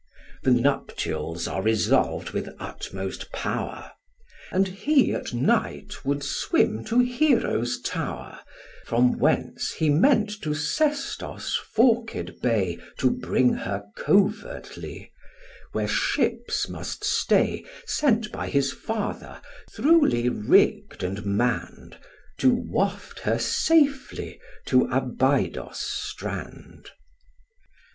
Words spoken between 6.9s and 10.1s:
Hero's tower, From whence he